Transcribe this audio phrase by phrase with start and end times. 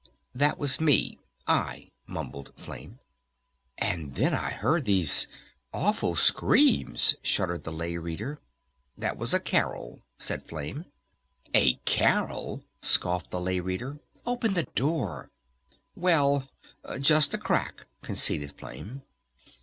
[0.33, 2.97] "That was me, I," mumbled Flame.
[3.77, 5.27] "And then I heard these
[5.71, 8.39] awful screams," shuddered the Lay Reader.
[8.97, 10.85] "That was a Carol," said Flame.
[11.53, 13.99] "A Carol?" scoffed the Lay Reader.
[14.25, 15.29] "Open the door!"
[15.95, 16.49] "Well
[16.99, 19.03] just a crack," conceded Flame.